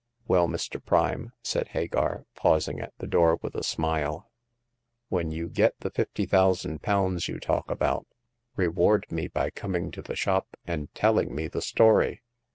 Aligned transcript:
"Well, 0.27 0.47
Mr. 0.47 0.83
Prime," 0.83 1.31
said 1.43 1.67
Hagar, 1.67 2.25
pausing 2.33 2.79
at 2.79 2.91
the 2.97 3.05
door, 3.05 3.37
with 3.43 3.53
a 3.53 3.61
smile, 3.61 4.31
"when 5.09 5.29
you 5.29 5.47
get 5.47 5.75
the 5.81 5.91
fifty 5.91 6.25
thousand 6.25 6.81
pounds 6.81 7.27
you 7.27 7.39
talk 7.39 7.69
about, 7.69 8.07
reward 8.55 9.05
me 9.11 9.27
by 9.27 9.51
coming 9.51 9.91
to 9.91 10.01
the 10.01 10.15
shop, 10.15 10.57
and 10.65 10.91
telling 10.95 11.35
me 11.35 11.47
the 11.47 11.61
story. 11.61 12.23